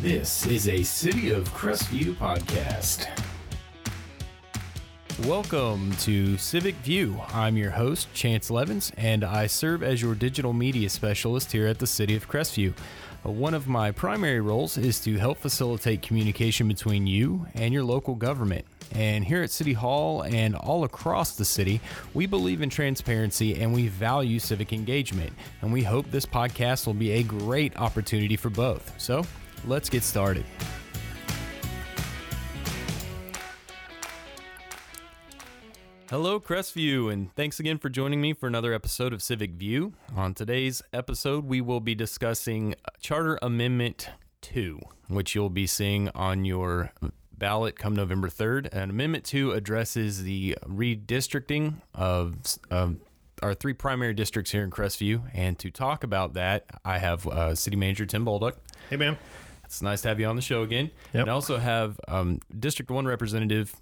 [0.00, 3.08] This is a City of Crestview podcast.
[5.26, 7.18] Welcome to Civic View.
[7.32, 11.78] I'm your host, Chance Levins, and I serve as your digital media specialist here at
[11.78, 12.74] the City of Crestview.
[13.24, 17.82] Uh, One of my primary roles is to help facilitate communication between you and your
[17.82, 18.66] local government.
[18.92, 21.80] And here at City Hall and all across the city,
[22.12, 25.32] we believe in transparency and we value civic engagement.
[25.62, 28.92] And we hope this podcast will be a great opportunity for both.
[28.98, 29.24] So
[29.64, 30.44] let's get started.
[36.08, 39.94] Hello, Crestview, and thanks again for joining me for another episode of Civic View.
[40.14, 44.10] On today's episode, we will be discussing Charter Amendment
[44.42, 46.92] 2, which you'll be seeing on your
[47.36, 48.68] ballot come November 3rd.
[48.70, 52.36] And Amendment 2 addresses the redistricting of,
[52.70, 52.98] of
[53.42, 55.22] our three primary districts here in Crestview.
[55.34, 58.54] And to talk about that, I have uh, City Manager Tim Bolduc.
[58.90, 59.18] Hey, man.
[59.66, 60.90] It's nice to have you on the show again.
[61.12, 61.22] Yep.
[61.22, 63.74] And I also have um, District 1 Representative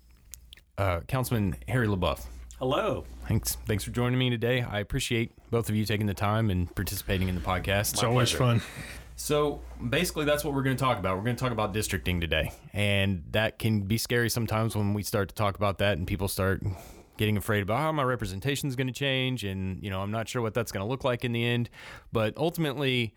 [0.76, 2.24] uh, Councilman Harry LaBeouf.
[2.58, 3.04] Hello.
[3.28, 3.56] Thanks.
[3.66, 4.62] Thanks for joining me today.
[4.62, 7.92] I appreciate both of you taking the time and participating in the podcast.
[7.92, 8.60] It's always pleasure.
[8.60, 8.62] fun.
[9.16, 11.16] So basically, that's what we're going to talk about.
[11.16, 15.02] We're going to talk about districting today, and that can be scary sometimes when we
[15.02, 16.62] start to talk about that, and people start
[17.16, 20.28] getting afraid about how my representation is going to change, and you know, I'm not
[20.28, 21.70] sure what that's going to look like in the end.
[22.12, 23.14] But ultimately,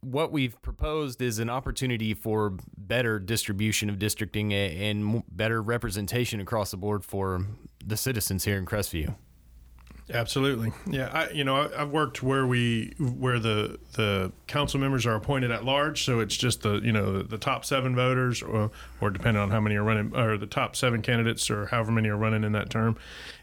[0.00, 6.70] what we've proposed is an opportunity for better distribution of districting and better representation across
[6.70, 7.46] the board for
[7.84, 9.14] the citizens here in Crestview.
[10.10, 10.72] Absolutely.
[10.88, 11.10] Yeah.
[11.12, 15.50] I, you know, I, I've worked where we, where the, the council members are appointed
[15.50, 16.04] at large.
[16.04, 18.70] So it's just the, you know, the, the top seven voters or,
[19.02, 22.08] or depending on how many are running or the top seven candidates or however many
[22.08, 22.96] are running in that term.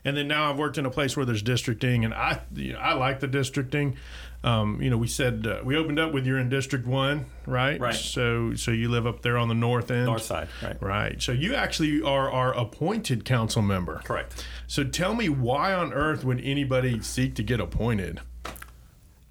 [0.04, 2.80] And then now I've worked in a place where there's districting and I, you know,
[2.80, 3.98] I like the districting.
[4.46, 7.80] Um, you know, we said, uh, we opened up with you're in district one, right?
[7.80, 7.96] Right.
[7.96, 10.06] So, so you live up there on the north end.
[10.06, 10.80] North side, right.
[10.80, 11.22] Right.
[11.22, 14.02] So you actually are our appointed council member.
[14.04, 14.46] Correct.
[14.68, 18.22] So tell me why on earth would anybody seek to get appointed?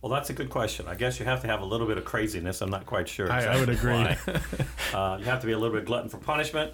[0.03, 0.89] Well, that's a good question.
[0.89, 2.61] I guess you have to have a little bit of craziness.
[2.61, 3.31] I'm not quite sure.
[3.31, 3.95] I- I would agree.
[4.93, 6.73] uh, you have to be a little bit glutton for punishment,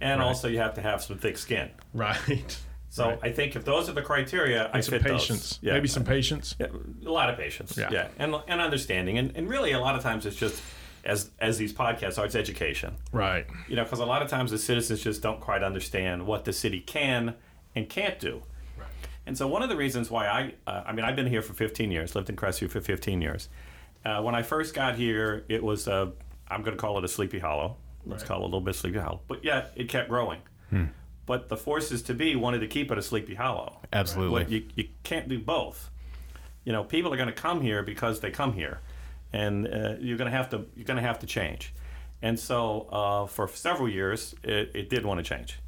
[0.00, 0.26] and Right.
[0.26, 1.70] also you have to have some thick skin.
[1.92, 2.56] Right.
[2.92, 3.18] So Right.
[3.22, 5.20] I think if those are the criteria, I And some fit those.
[5.22, 5.58] patience.
[5.62, 5.74] Yeah.
[5.74, 6.56] Maybe some patience.
[6.58, 6.66] Yeah,
[7.06, 7.76] a lot of patience.
[7.78, 7.88] Yeah.
[7.90, 10.60] Yeah, and and understanding, and and really a lot of times it's just
[11.04, 12.96] as as these podcasts are, it's education.
[13.12, 13.46] Right.
[13.68, 16.52] You know, because a lot of times the citizens just don't quite understand what the
[16.52, 17.36] city can
[17.76, 18.42] and can't do.
[18.76, 18.88] Right.
[19.24, 21.54] And so one of the reasons why I, uh, I mean, I've been here for
[21.54, 23.48] 15 years, lived in Crestview for 15 years.
[24.04, 26.10] Uh, when I first got here, it was, uh,
[26.50, 27.76] I'm going to call it a sleepy hollow.
[28.04, 28.28] Let's Right.
[28.28, 29.20] call it a little bit sleepy hollow.
[29.28, 30.40] But yet it kept growing.
[31.26, 33.78] But the forces to be wanted to keep it a sleepy hollow.
[33.92, 34.42] Absolutely.
[34.42, 35.90] Well, you, you can't do both.
[36.64, 38.80] You know, people are going to come here because they come here,
[39.32, 41.72] and uh, you're going to have to you're going to have to change.
[42.22, 45.58] And so, uh, for several years, it, it did want to change.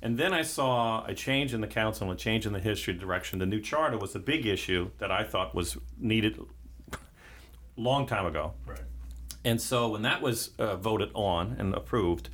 [0.00, 2.94] And then I saw a change in the council, and a change in the history
[2.94, 3.40] direction.
[3.40, 6.38] The new charter was a big issue that I thought was needed
[7.76, 8.52] long time ago.
[8.64, 8.78] Right.
[9.44, 12.28] And so when that was uh, voted on and approved,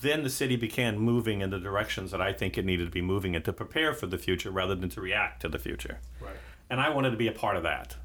[0.00, 3.02] then the city began moving in the directions that I think it needed to be
[3.02, 6.00] moving in to prepare for the future rather than to react to the future.
[6.20, 6.36] Right.
[6.68, 7.96] And I wanted to be a part of that.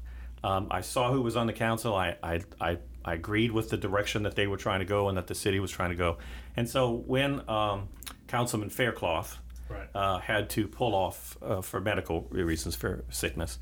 [0.44, 1.94] Um, I saw who was on the council.
[1.94, 5.16] I, I, I, I agreed with the direction that they were trying to go and
[5.18, 6.18] that the city was trying to go.
[6.56, 7.88] And so when um,
[8.28, 9.38] Councilman Faircloth
[9.68, 9.88] Right.
[9.94, 13.58] uh, had to pull off uh, for medical reasons, for sickness,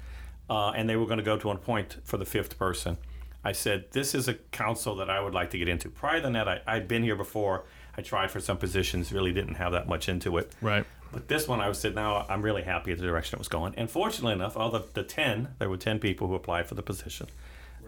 [0.49, 2.97] uh, and they were going to go to an point for the fifth person.
[3.45, 5.89] I said, This is a council that I would like to get into.
[5.89, 7.65] Prior than that, I, I'd been here before.
[7.97, 10.53] I tried for some positions, really didn't have that much into it.
[10.61, 10.85] Right.
[11.13, 13.49] But this one, I was said, now I'm really happy at the direction it was
[13.49, 13.75] going.
[13.77, 16.83] And fortunately enough, all the, the 10, there were 10 people who applied for the
[16.83, 17.27] position.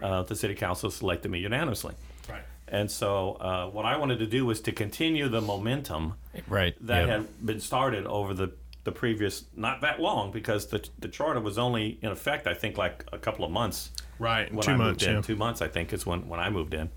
[0.01, 1.93] Uh, the city council selected me unanimously.
[2.29, 2.41] Right.
[2.67, 6.15] And so, uh, what I wanted to do was to continue the momentum
[6.47, 6.75] Right.
[6.85, 7.13] that Yeah.
[7.19, 8.51] had been started over the,
[8.83, 12.77] the previous, not that long, because the, the charter was only in effect, I think,
[12.77, 13.91] like a couple of months.
[14.19, 14.53] Right.
[14.53, 15.03] When Two I months.
[15.03, 15.15] moved in.
[15.15, 15.21] Yeah.
[15.21, 16.89] Two months, I think, is when, when I moved in.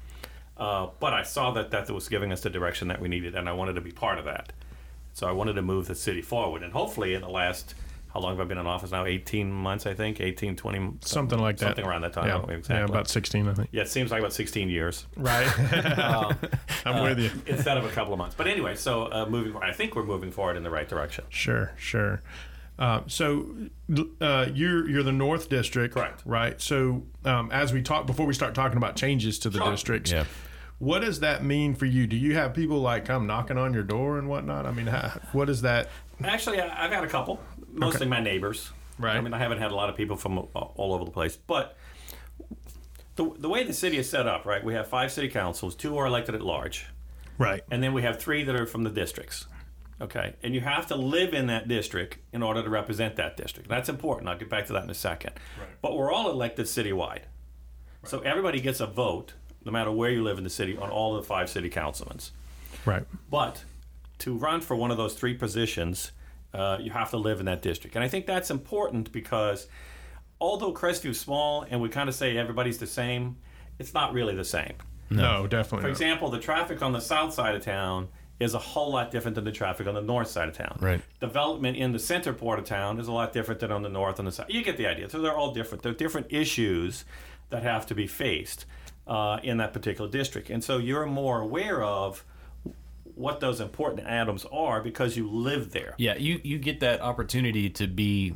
[0.57, 3.49] Uh, but I saw that that was giving us the direction that we needed, and
[3.49, 4.53] I wanted to be part of that.
[5.13, 6.63] So I wanted to move the city forward.
[6.63, 7.75] And hopefully, in the last,
[8.13, 9.05] how long have I been in office now?
[9.05, 11.67] 18 months, I think, 18, 20, Something like that.
[11.67, 12.27] something around that time.
[12.29, 12.39] Yeah.
[12.39, 12.77] know exactly.
[12.77, 12.85] Yeah.
[12.85, 13.69] About 16, I think.
[13.73, 15.47] Yeah, it seems like about 16 years Right.
[16.85, 17.31] I'm with you.
[17.47, 18.35] instead of a couple of months.
[18.37, 21.25] But anyway, so uh, moving, I think we're moving forward in the right direction.
[21.29, 21.73] Sure.
[21.77, 22.23] Sure.
[22.79, 23.47] Uh, so
[24.21, 26.23] uh, you're you're the North District, Correct.
[26.27, 26.61] Right.
[26.61, 29.71] So um, as we talk before we start talking about changes to the Sure.
[29.71, 30.25] districts, Yeah.
[30.79, 32.07] What does that mean for you?
[32.07, 34.67] Do you have people like come knocking on your door and whatnot?
[34.67, 35.89] I mean, how, what is that?
[36.25, 37.41] Actually, I- I've had a couple,
[37.73, 38.71] mostly my neighbors.
[38.99, 39.17] Right.
[39.17, 41.37] I mean, I haven't had a lot of people from all all over the place,
[41.37, 41.77] but
[43.17, 44.63] the, the way the city is set up, right?
[44.65, 46.87] We have five city councils, two are elected at large,
[47.39, 47.63] Right.
[47.71, 49.47] and then we have three that are from the districts.
[49.99, 53.69] Okay, and you have to live in that district in order to represent that district.
[53.71, 54.29] That's important.
[54.29, 55.33] I'll get back to that in a second.
[55.59, 55.69] Right.
[55.81, 57.25] But we're all elected citywide, Right.
[58.05, 59.33] so everybody gets a vote,
[59.67, 62.19] no matter where you live in the city, on all of the five city councilmen.
[62.87, 63.05] Right.
[63.29, 63.65] But
[64.21, 66.13] to run for one of those three positions,
[66.55, 67.97] uh, you have to live in that district.
[67.97, 69.67] And I think that's important because
[70.41, 73.37] although Crestview's small and we kind of say everybody's the same,
[73.79, 74.75] it's not really the same.
[75.11, 75.83] No, definitely.
[75.83, 75.91] For not.
[75.91, 78.09] example, the traffic on the south side of town
[78.39, 80.79] is a whole lot different than the traffic on the north side of town.
[80.81, 81.01] Right.
[81.21, 84.19] Development in the center part of town is a lot different than on the north
[84.19, 84.47] and the south.
[84.49, 85.09] You get the idea.
[85.09, 85.83] So they're all different.
[85.83, 87.05] They're different issues
[87.51, 88.67] that have to be faced
[89.07, 90.51] uh, in that particular district.
[90.51, 92.25] And so you're more aware of
[93.15, 95.95] what those important items are because you live there.
[95.97, 98.35] Yeah, you you get that opportunity to be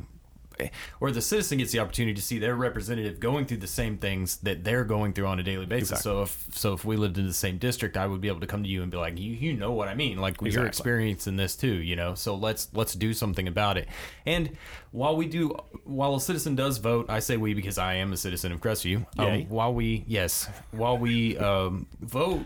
[0.99, 4.37] or the citizen gets the opportunity to see their representative going through the same things
[4.37, 6.01] that they're going through on a daily basis.
[6.01, 8.47] So if so if we lived in the same district, I would be able to
[8.47, 11.35] come to you and be like, you you know what I mean, like you're experiencing
[11.37, 12.15] this too, you know.
[12.15, 13.87] So let's let's do something about it.
[14.25, 14.57] And
[14.91, 15.55] while we do,
[15.85, 19.05] while a citizen does vote, I say we because I am a citizen of Crestview.
[19.17, 22.45] Um, while we yes, while we um, vote,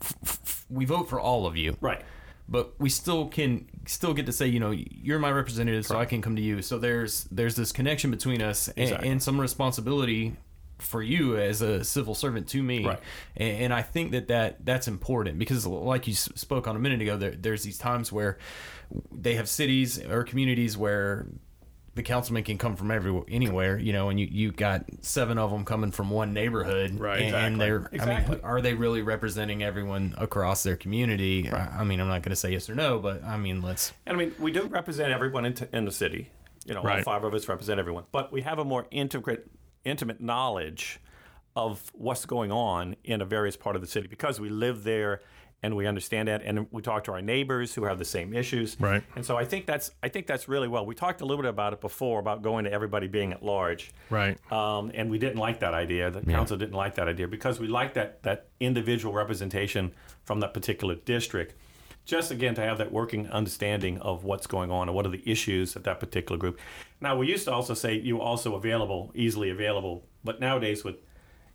[0.00, 2.02] f- f- we vote for all of you Right.
[2.48, 6.04] but we still can still get to say you know you're my representative so i
[6.04, 9.08] can come to you so there's there's this connection between us and, Exactly.
[9.08, 10.36] and some responsibility
[10.78, 13.00] for you as a civil servant to me Right.
[13.36, 17.00] and, and i think that, that that's important because like you spoke on a minute
[17.02, 18.38] ago there, there's these times where
[19.12, 21.26] they have cities or communities where
[22.00, 25.50] the councilman can come from everywhere anywhere you know and you you got seven of
[25.50, 27.46] them coming from one neighborhood Right, and, exactly.
[27.46, 28.36] and they're i Exactly.
[28.36, 32.30] mean are they really representing everyone across their community I, I mean i'm not going
[32.30, 35.12] to say yes or no but i mean let's And I mean, we do represent
[35.12, 36.30] everyone in, in the city.
[36.66, 37.04] You know, all Right.
[37.04, 39.50] five of us represent everyone, but we have a more intimate,
[39.84, 41.00] intimate knowledge
[41.56, 45.20] of what's going on in a various part of the city because we live there
[45.62, 48.76] and we understand that, and we talk to our neighbors who have the same issues.
[48.80, 49.02] Right.
[49.14, 50.86] And so I think that's I think that's really well.
[50.86, 53.92] We talked a little bit about it before about going to everybody being at large.
[54.08, 54.38] Right.
[54.52, 56.10] Um, and we didn't like that idea.
[56.10, 59.92] The council didn't like that idea because we like that that individual representation
[60.24, 61.54] from that particular district.
[62.06, 65.22] Just again to have that working understanding of what's going on and what are the
[65.30, 66.58] issues at that particular group.
[67.00, 70.96] Now we used to also say you were also available, easily available, but nowadays with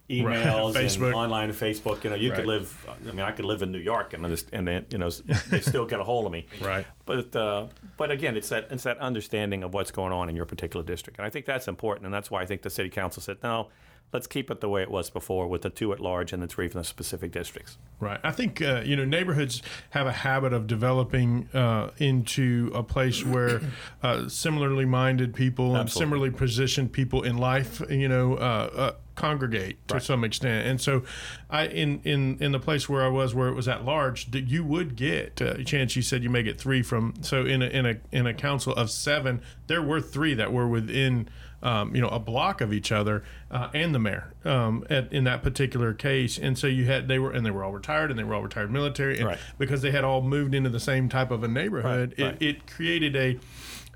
[0.10, 1.08] emails Facebook.
[1.08, 2.88] and online and Facebook, you know, you could live.
[3.08, 5.62] I mean, I could live in New York and just- and then you know they
[5.62, 6.46] still get a hold of me.
[6.62, 6.86] Right.
[7.06, 7.68] But uh,
[7.98, 11.20] but again, it's that it's that understanding of what's going on in your particular district,
[11.20, 13.70] and I think that's important, and that's why I think the city council said no.
[14.14, 16.48] Let's keep it the way it was before, with the two at large and the
[16.48, 17.78] three from the specific districts.
[18.00, 18.20] Right.
[18.24, 19.62] I think uh, you know neighborhoods
[19.92, 23.62] have a habit of developing uh, into a place where
[24.04, 29.86] uh, similarly minded people and similarly positioned people in life, you know, uh, uh, congregate
[29.88, 30.68] to some extent.
[30.68, 31.04] And so,
[31.50, 34.64] I in in in the place where I was, where it was at large, you
[34.64, 35.96] would get uh, chance.
[35.96, 37.16] You said you may get three from.
[37.22, 40.68] So in a in a in a council of seven, there were three that were
[40.68, 41.30] within.
[41.66, 45.24] Um, you know, a block of each other, uh, and the mayor um, at, in
[45.24, 48.20] that particular case, and so you had they were and they were all retired and
[48.20, 49.40] they were all retired military, and Right.
[49.58, 52.42] because they had all moved into the same type of a neighborhood, Right, right.
[52.42, 53.40] It, it created a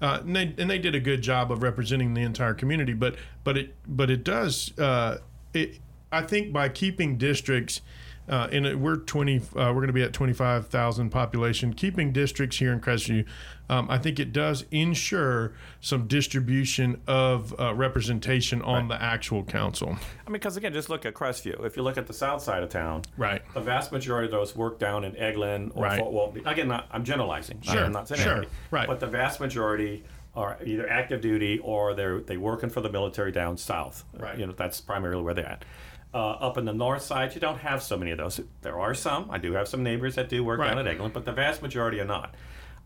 [0.02, 2.94] uh, and, they, and they did a good job of representing the entire community.
[2.94, 5.18] But but it but it does uh,
[5.54, 5.78] it.
[6.12, 7.82] I think by keeping districts.
[8.30, 12.72] Uh, and we're 20 uh, we're going to be at 25,000 population keeping districts here
[12.72, 13.26] in Crestview
[13.70, 19.98] um, I think it does ensure some distribution of uh, representation on the actual council
[20.26, 21.66] I mean, because again, just look at Crestview.
[21.66, 23.42] If you look at the south side of town, Right.
[23.56, 26.00] the vast majority of those work down in Eglin or Right.
[26.00, 26.46] Fort Walton.
[26.46, 27.62] Again, not, I'm generalizing.
[27.62, 28.88] Sure, I'm not saying sure, right.
[28.88, 30.04] But the vast majority
[30.36, 34.04] are either active duty or they're they working for the military down south.
[34.18, 34.38] Right.
[34.38, 35.66] You know, that's primarily where they're at.
[36.12, 38.42] Uh, up in the north side, you don't have so many of those.
[38.64, 39.30] There are some.
[39.30, 40.74] I do have some neighbors that do work Right.
[40.74, 42.34] down at Eglin, but the vast majority are not.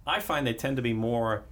[0.05, 1.43] I find they tend to be more,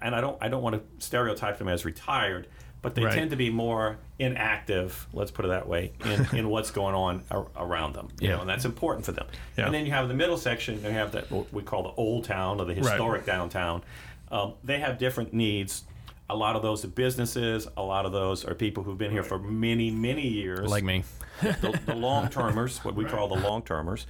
[0.00, 2.46] and I don't I don't want to stereotype them as retired,
[2.82, 3.12] but they Right.
[3.14, 5.08] tend to be more inactive.
[5.12, 8.06] Let's put it that way in, in what's going on ar- around them.
[8.20, 8.34] You Yeah.
[8.36, 9.26] know, and that's important for them.
[9.58, 9.64] Yeah.
[9.66, 10.80] And then you have the middle section.
[10.84, 13.82] You have that what we call the old town or the historic downtown.
[14.30, 15.84] Um, they have different needs.
[16.28, 17.68] A lot of those are businesses.
[17.76, 21.04] A lot of those are people who've been here for many, many years like me
[21.40, 24.06] the, the long termers, what we call the long termers.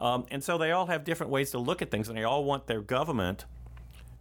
[0.00, 2.42] Um, and so they all have different ways to look at things, and they all
[2.44, 3.44] want their government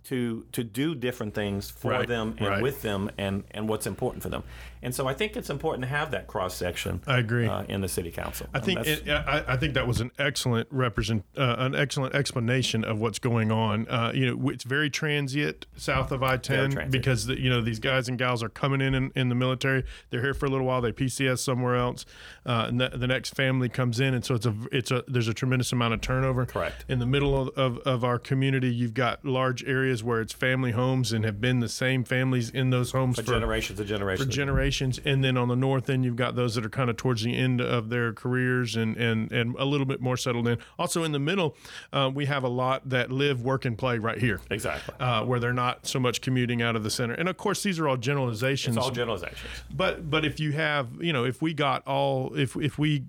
[0.06, 2.62] to to do different things for Right, them and right.
[2.64, 4.44] with them and and what's important for them.
[4.82, 7.02] And so I think it's important to have that cross section.
[7.06, 7.48] I agree.
[7.48, 8.48] uh, in the city council.
[8.54, 12.84] I think it, I, I think that was an excellent represent uh, an excellent explanation
[12.84, 13.88] of what's going on.
[13.88, 17.80] Uh, you know, it's very transient south of I ten because the, you know these
[17.80, 19.84] guys and gals are coming in, in in the military.
[20.10, 20.82] They're here for a little while.
[20.82, 22.06] They PCS somewhere else,
[22.46, 25.28] uh, and the, the next family comes in, and so it's a it's a there's
[25.28, 26.46] a tremendous amount of turnover.
[26.46, 26.86] Correct.
[26.88, 30.72] In the middle of, of, of our community, you've got large areas where it's family
[30.72, 34.30] homes and have been the same families in those homes for generations and for generations.
[34.70, 35.00] Generations.
[35.06, 37.36] And then on the north end, you've got those that are kind of towards the
[37.36, 40.58] end of their careers and and and a little bit more settled in.
[40.78, 41.56] Also in the middle,
[41.94, 44.40] uh, we have a lot that live, work, and play right here.
[44.50, 44.94] exactly.
[45.00, 47.80] Uh, where they're not so much commuting out of the center, and of course these
[47.80, 48.78] are all generalizations.
[48.78, 49.40] it's all generalizations.
[49.74, 53.06] but but if you have you know if we got all if if we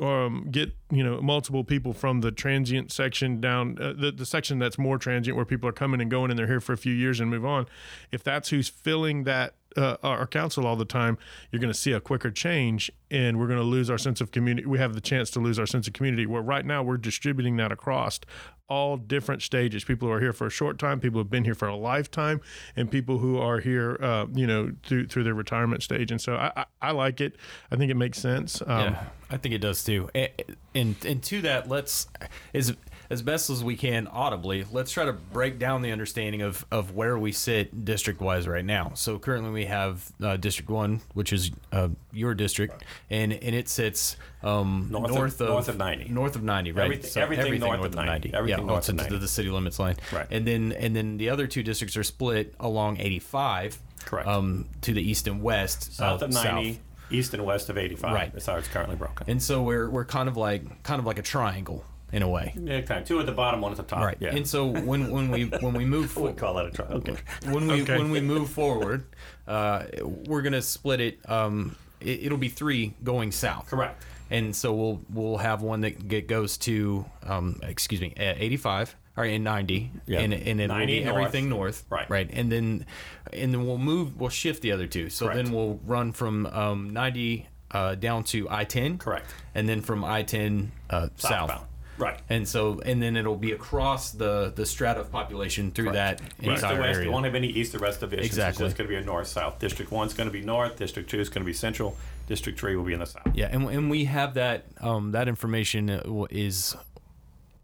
[0.00, 4.58] um, get you know multiple people from the transient section down uh, the, the section
[4.58, 6.92] that's more transient where people are coming and going and they're here for a few
[6.92, 7.66] years and move on
[8.10, 11.18] if that's who's filling that uh, our council all the time
[11.52, 14.30] you're going to see a quicker change and we're going to lose our sense of
[14.30, 16.26] community we have the chance to lose our sense of community.
[16.26, 18.20] Where right now we're distributing that across
[18.68, 19.82] all different stages.
[19.84, 21.76] People who are here for a short time people who have been here for a
[21.76, 22.40] lifetime
[22.76, 26.10] and people who are here uh, you know through through their retirement stage.
[26.10, 27.36] And so I, I, I like it.
[27.70, 28.60] I think it makes sense.
[28.62, 30.10] Um, Yeah, I think it does too.
[30.14, 30.32] A-
[30.74, 32.08] And and to that, let's
[32.52, 32.74] as
[33.10, 36.94] as best as we can audibly, let's try to break down the understanding of of
[36.94, 38.92] where we sit district wise right now.
[38.94, 43.68] So currently we have uh, District One, which is uh, your district, and and it
[43.68, 46.08] sits um, North north, of- of, north of 90.
[46.10, 46.84] north of ninety, right?
[46.84, 48.34] Everything- everything north of 90.
[48.34, 49.18] Everything yeah, north oh, of to- to 90.
[49.18, 50.26] the city limits line, Right.
[50.30, 53.78] And then and then the other two districts are split along eighty five.
[54.04, 54.28] Correct.
[54.28, 55.92] Um, to the east and west.
[55.94, 58.14] South uh, of 90, east and west of 85.
[58.14, 58.32] Right.
[58.32, 59.28] That's how it's currently broken.
[59.28, 62.54] and so we're we're kind of like kind of like a triangle in a way.
[62.58, 64.00] yeah, kind of two at the bottom, one at the top.
[64.04, 64.16] Right.
[64.20, 64.34] Yeah.
[64.34, 66.92] And so when when we when we move we forward, call that a trial.
[66.94, 67.16] Okay.
[67.50, 67.98] when we Okay.
[67.98, 69.04] when we move forward,
[69.46, 71.30] uh, we're gonna split it.
[71.30, 73.68] Um, it, it'll be three going south.
[73.70, 74.02] Correct.
[74.30, 78.94] And so we'll we'll have one that get, goes to um, excuse me, uh, 85
[79.16, 80.20] or in 90, Yeah.
[80.20, 81.16] and and it will 90 be north.
[81.18, 81.84] everything north.
[81.90, 82.08] Right.
[82.10, 82.30] Right.
[82.32, 82.86] And then
[83.32, 84.20] and then we'll move.
[84.20, 85.10] We'll shift the other two.
[85.10, 85.44] So Correct.
[85.44, 88.98] then we'll run from um, 90 uh, down to I-10.
[88.98, 89.26] Correct.
[89.54, 91.64] And then from I-10 uh, south.
[91.98, 92.20] Southbound.
[92.20, 92.22] Right.
[92.28, 96.42] And so, and then it'll be across the the strata of population through that East
[96.42, 97.08] entire to west, area.
[97.08, 98.26] it won't have any east or west divisions.
[98.26, 98.66] Exactly.
[98.66, 99.58] It's going to be a north-south.
[99.58, 100.76] District one's going to be north.
[100.76, 101.96] District two is going to be central.
[102.26, 103.28] District three will be in the south.
[103.34, 106.76] Yeah, and, and we have that um, that information uh, is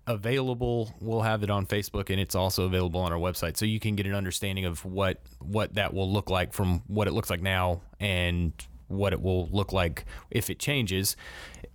[0.07, 0.95] available.
[1.01, 3.95] We'll have it on Facebook, and it's also available on our website, so you can
[3.97, 7.43] get an understanding of what what that will look like from what it looks like
[7.43, 8.53] now and
[8.89, 11.17] what it will look like if it changes.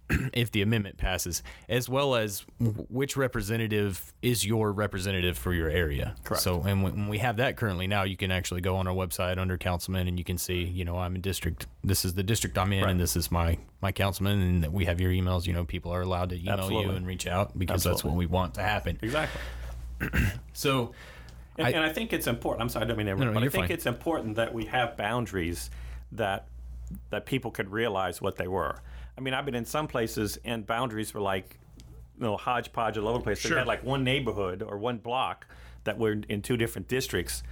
[0.33, 6.15] If the amendment passes, as well as which representative is your representative for your area.
[6.23, 6.41] Correct.
[6.43, 9.37] So, and when we have that currently now, you can actually go on our website
[9.37, 11.67] under councilman and you can see, you know, I'm in district.
[11.83, 12.91] This is the district I'm in, Right.
[12.91, 15.45] and this is my my councilman, and that we have your emails.
[15.45, 16.85] You know, people are allowed to email Absolutely.
[16.85, 18.97] you and reach out because that's what we want to happen.
[19.01, 19.41] Exactly.
[20.53, 20.93] So,
[21.57, 22.61] And I- and I think it's important.
[22.63, 23.71] I'm sorry, I don't mean to no, interrupt, but I think fine.
[23.71, 25.69] it's important that we have boundaries
[26.13, 26.47] that
[27.11, 28.79] that people could realize what they were.
[29.19, 31.59] I mean, I've been in some places and boundaries were like,
[32.17, 33.39] you know, hodgepodge all over the place.
[33.39, 33.51] Sure.
[33.51, 35.45] you had like one neighborhood or one block
[35.83, 37.43] that were in two different districts,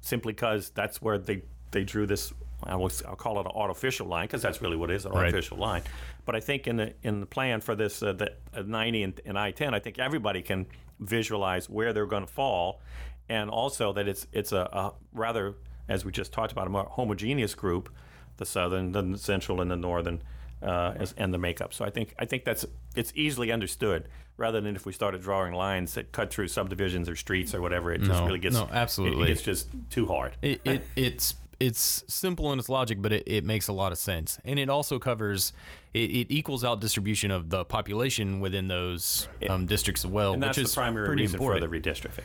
[0.00, 1.42] simply because that's where they
[1.72, 2.32] they drew this.
[2.62, 5.12] I will, I'll call it an artificial line because that's really what it is, an
[5.12, 5.24] Right.
[5.26, 5.82] artificial line.
[6.24, 9.20] But I think in the in the plan for this, uh, the uh, 90 and,
[9.26, 10.66] and I-10, I think everybody can
[11.00, 12.80] visualize where they're going to fall,
[13.28, 15.54] and also that it's it's a, a rather,
[15.88, 17.92] as we just talked about, a more homogeneous group,
[18.36, 20.22] the southern, the central, and the northern,
[20.62, 21.74] uh, as, and the makeup.
[21.74, 25.54] So I think I think that's it's easily understood rather than if we started drawing
[25.54, 27.92] lines that cut through subdivisions or streets or whatever.
[27.92, 29.24] It just really gets no, it- absolutely.
[29.24, 30.36] it, gets just too hard.
[30.42, 33.98] it, it it's it's simple in its logic, but it, it makes a lot of
[33.98, 35.52] sense, and it also covers
[35.94, 40.42] it, it equals out distribution of the population within those um, districts as well, and
[40.42, 41.64] that's which is the primary pretty reason important.
[41.64, 42.24] for the redistricting.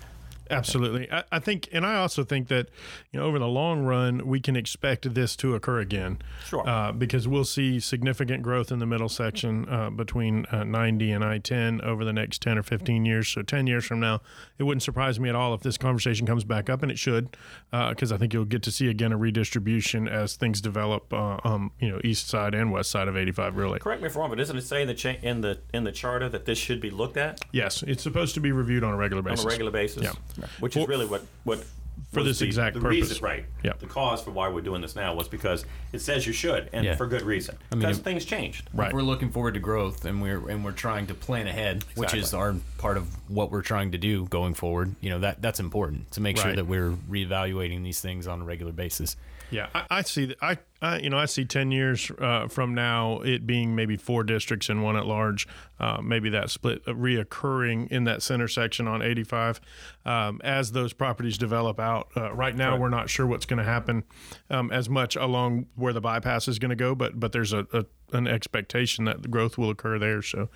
[0.49, 1.11] Absolutely.
[1.11, 2.69] I, I think, and I also think that,
[3.11, 6.19] you know, over the long run, we can expect this to occur again.
[6.45, 6.67] Sure.
[6.67, 11.23] Uh, because we'll see significant growth in the middle section uh, between uh, 90 and
[11.23, 13.29] I 10 over the next 10 or 15 years.
[13.29, 14.21] So, 10 years from now,
[14.57, 17.37] it wouldn't surprise me at all if this conversation comes back up, and it should,
[17.71, 21.71] because I think you'll get to see again a redistribution as things develop, uh, um,
[21.79, 23.79] you know, east side and west side of 85, really.
[23.79, 25.83] Correct me if I'm wrong, but doesn't it say in the cha- in the in
[25.83, 28.93] the charter that this should be looked at Yes, it's supposed to be reviewed on
[28.93, 29.41] a regular basis.
[29.45, 30.03] on a regular basis?
[30.03, 30.40] Yeah.
[30.59, 31.63] Which For- is really what what
[32.13, 33.09] For was this the- exact the purpose.
[33.09, 33.45] Reason, right.
[33.63, 33.79] Yep.
[33.79, 36.83] The cause for why we're doing this now was because it says you should, and
[36.85, 36.95] Yeah.
[36.95, 37.57] for good reason.
[37.71, 38.69] mean, because it- things changed.
[38.73, 38.91] Right.
[38.93, 42.33] We're looking forward to growth, and we're and we're trying to plan ahead, which is
[42.33, 44.95] our part of what we're trying to do going forward.
[45.01, 46.55] You know that that's important to make sure Right.
[46.55, 49.15] that we're reevaluating these things on a regular basis.
[49.51, 50.37] Yeah, I, I see that.
[50.41, 54.23] I, I, you know, I see ten years uh, from now it being maybe four
[54.23, 55.47] districts and one at large.
[55.79, 59.59] Uh, maybe that split uh, reoccurring in that center section on 85
[60.05, 62.09] um, as those properties develop out.
[62.15, 64.03] Uh, right now, we're not sure what's going to happen
[64.51, 67.67] um, as much along where the bypass is going to go, but but there's a,
[67.73, 70.21] a an expectation that the growth will occur there.
[70.21, 70.49] So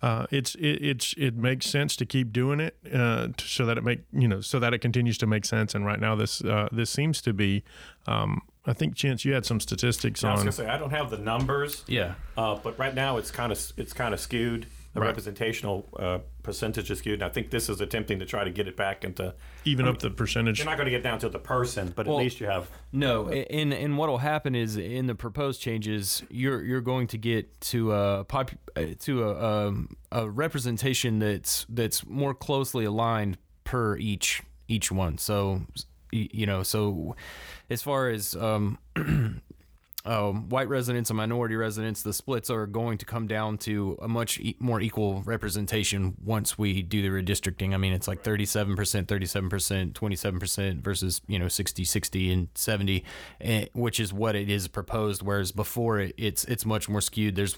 [0.00, 3.78] uh, it's it, it's it makes sense to keep doing it uh, to, so that
[3.78, 5.74] it make you know so that it continues to make sense.
[5.74, 7.64] And right now, this uh, this seems to be.
[8.06, 10.30] Um, I think Chance, you had some statistics on.
[10.30, 11.84] I was gonna say I don't have the numbers.
[11.88, 12.14] Yeah.
[12.36, 14.66] Uh, but right now it's kind of it's kind of skewed.
[14.94, 15.06] The Right.
[15.06, 17.14] representational uh, percentage is skewed.
[17.14, 19.34] And I think this is attempting to try to get it back into.
[19.64, 20.58] even up the percentage.
[20.58, 22.68] You're not going to get down to the person, but Well- at least you have.
[22.92, 27.58] No, and and what'll happen is in the proposed changes, you're you're going to get
[27.72, 33.96] to a pop, uh, to a, um, a representation that's that's more closely aligned per
[33.96, 35.16] each each one.
[35.16, 37.16] So y- you know, so
[37.70, 38.78] as far as um,
[40.04, 44.08] um, white residents and minority residents, the splits are going to come down to a
[44.08, 47.72] much e- more equal representation once we do the redistricting.
[47.72, 48.74] I mean, it's like 37%,
[49.06, 53.04] 37%, 27% versus, you know, 60, 60 and 70,
[53.40, 55.22] eh, which is what it is proposed.
[55.22, 57.36] Whereas before it, it's, it's much more skewed.
[57.36, 57.56] There's,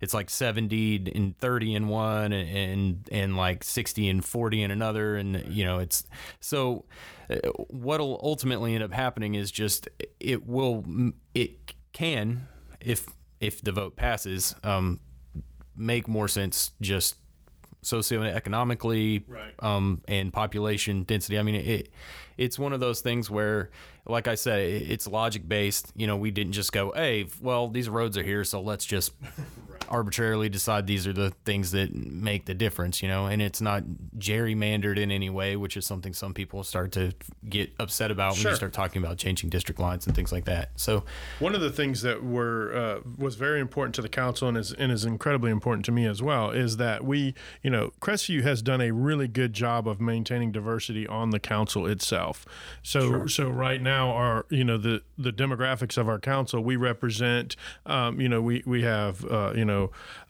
[0.00, 4.70] it's like 70 and 30 in one and, and, and like 60 and 40 in
[4.70, 5.16] another.
[5.16, 6.04] And, you know, it's
[6.40, 6.84] so
[7.68, 9.88] what'll ultimately end up happening is just
[10.20, 10.84] it will,
[11.34, 12.46] it can,
[12.80, 13.06] if
[13.40, 15.00] if the vote passes, um,
[15.76, 17.16] make more sense just
[17.84, 19.54] socioeconomically Right.
[19.60, 21.38] um, and population density.
[21.38, 21.90] I mean, it
[22.36, 23.70] it's one of those things where,
[24.06, 25.92] like I said, it's logic based.
[25.96, 29.12] You know, we didn't just go, hey, well, these roads are here, so let's just
[29.88, 33.02] arbitrarily decide these are the things that make the difference.
[33.02, 33.84] You know, and it's not
[34.18, 37.12] gerrymandered in any way, which is something some people start to
[37.48, 40.70] get upset about when you start talking about changing district lines and things like that.
[40.76, 41.04] So,
[41.38, 44.72] One of the things that were uh, was very important to the council and is
[44.72, 48.62] and is incredibly important to me as well is that we, you know, Crestview has
[48.62, 52.44] done a really good job of maintaining diversity on the council itself.
[52.82, 57.56] So so right now our you know the the demographics of our council we represent
[57.86, 59.75] um, you know we we have uh, you know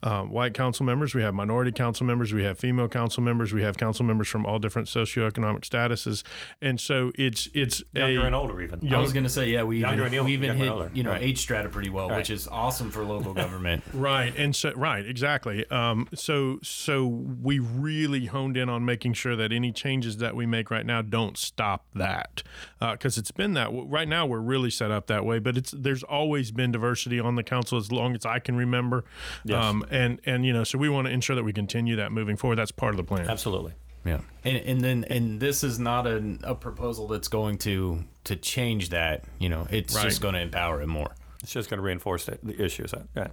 [0.03, 3.63] um, white council members we have minority council members we have female council members we
[3.63, 6.23] have council members from all different socioeconomic statuses
[6.63, 8.93] and so it's it's Younger a and older, even.
[8.93, 10.91] I was gonna say, yeah, we Younger even, and we even hit older.
[10.95, 11.23] you know Right.
[11.23, 12.19] age strata pretty well, Right.
[12.19, 13.82] which is awesome for local government.
[13.95, 15.65] Right, and so right, exactly.
[15.71, 20.47] Um, so so we really honed in on making sure that any changes that we
[20.47, 22.43] make right now don't stop that,
[22.80, 23.67] because it's been that.
[23.67, 27.19] w- Right now, we're really set up that way, but it's there's always been diversity
[27.21, 29.04] on the council as long as I can remember.
[29.45, 29.63] Yes.
[29.65, 32.37] Um, and and you know, so we want to ensure that we continue that moving
[32.37, 32.57] forward.
[32.57, 33.29] That's part of the plan.
[33.29, 33.73] Absolutely.
[34.05, 38.37] Yeah, and and then and this is not a, a proposal that's going to to
[38.37, 39.25] change that.
[39.39, 40.05] You know, it's Right.
[40.05, 41.15] just going to empower it more.
[41.43, 42.95] It's just going to reinforce the, the issues.
[42.95, 43.29] uh, Yeah.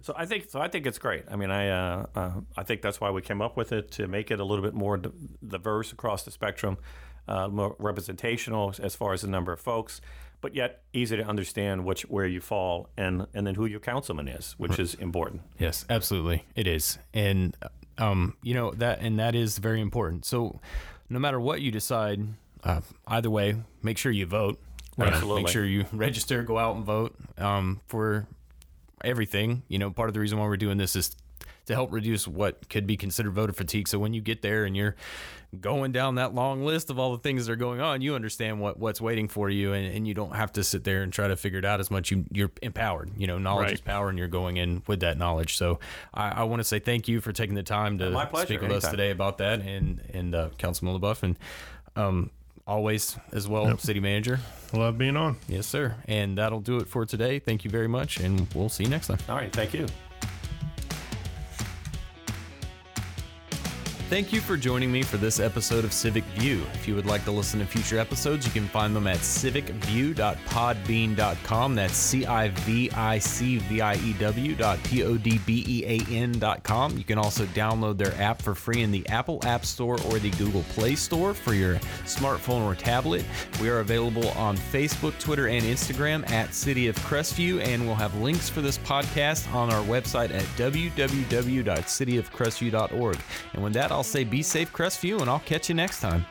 [0.00, 0.60] So I think so.
[0.60, 1.24] I think it's great.
[1.30, 4.06] I mean, I uh, uh, I think that's why we came up with it to
[4.08, 5.10] make it a little bit more di-
[5.46, 6.78] diverse across the spectrum,
[7.26, 10.00] uh, more representational as far as the number of folks,
[10.40, 14.28] but yet easy to understand which where you fall and and then who your councilman
[14.28, 15.42] is, which is important.
[15.58, 17.56] Yes, absolutely, it is, and
[17.98, 20.24] um, you know that, and that is very important.
[20.24, 20.60] So,
[21.08, 22.20] no matter what you decide,
[22.64, 24.58] uh, either way, make sure you vote.
[24.98, 25.42] Uh, Absolutely.
[25.44, 28.26] Make sure you register, go out and vote um, for
[29.04, 29.62] everything.
[29.68, 31.14] You know, part of the reason why we're doing this is
[31.68, 33.88] to help reduce what could be considered voter fatigue.
[33.88, 34.96] So when you get there and you're
[35.60, 38.60] going down that long list of all the things that are going on, you understand
[38.60, 41.28] what what's waiting for you, and, and you don't have to sit there and try
[41.28, 42.10] to figure it out as much.
[42.10, 43.10] You you're empowered.
[43.16, 43.74] You know, knowledge Right.
[43.74, 45.56] is power, and you're going in with that knowledge.
[45.56, 45.78] So
[46.12, 48.72] I, I want to say thank you for taking the time to pleasure, speak with
[48.72, 51.36] us today about that, and and uh, Councilman LaBeouf, and
[51.96, 52.30] um,
[52.66, 54.40] always as well, City Manager.
[54.74, 55.36] Love being on.
[55.48, 55.94] Yes, sir.
[56.06, 57.38] And that'll do it for today.
[57.38, 59.18] Thank you very much, and we'll see you next time.
[59.28, 59.50] All right.
[59.52, 59.86] Thank you.
[64.08, 66.64] Thank you for joining me for this episode of Civic View.
[66.72, 71.74] If you would like to listen to future episodes, you can find them at civicview.podbean.com.
[71.74, 75.62] That's C I V I C V I E W dot P O D B
[75.68, 76.96] E A N dot com.
[76.96, 80.30] You can also download their app for free in the Apple App Store or the
[80.30, 81.74] Google Play Store for your
[82.06, 83.26] smartphone or tablet.
[83.60, 88.14] We are available on Facebook, Twitter, and Instagram at City of Crestview, and we'll have
[88.14, 93.18] links for this podcast on our website at www.cityofcrestview.org.
[93.52, 96.24] And with that, I'll say be safe, Crestview, and I'll catch you next time.